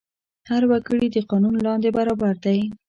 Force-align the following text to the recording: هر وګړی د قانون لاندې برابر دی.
هر 0.49 0.63
وګړی 0.71 1.07
د 1.11 1.17
قانون 1.29 1.55
لاندې 1.65 1.89
برابر 1.97 2.33
دی. 2.45 2.59